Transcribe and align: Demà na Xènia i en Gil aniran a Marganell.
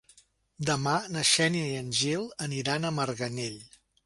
Demà 0.69 0.93
na 1.15 1.23
Xènia 1.33 1.67
i 1.75 1.77
en 1.83 1.93
Gil 2.01 2.27
aniran 2.47 2.89
a 2.89 2.93
Marganell. 3.03 3.63